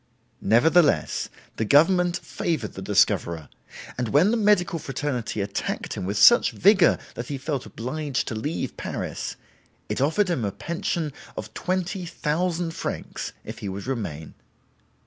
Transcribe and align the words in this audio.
Nevertheless 0.41 1.29
the 1.57 1.63
government 1.63 2.17
favored 2.17 2.73
the 2.73 2.81
discoverer, 2.81 3.49
and 3.99 4.07
when 4.09 4.31
the 4.31 4.35
medical 4.35 4.79
fraternity 4.79 5.41
attacked 5.41 5.93
him 5.93 6.05
with 6.05 6.17
such 6.17 6.53
vigor 6.53 6.97
that 7.13 7.27
he 7.27 7.37
felt 7.37 7.67
obliged 7.67 8.27
to 8.29 8.33
leave 8.33 8.77
Paris, 8.77 9.35
it 9.89 10.01
offered 10.01 10.27
him 10.31 10.43
a 10.43 10.51
pension 10.51 11.13
of 11.37 11.53
20,000 11.53 12.71
francs 12.73 13.33
if 13.43 13.59
he 13.59 13.69
would 13.69 13.85
remain. 13.85 14.33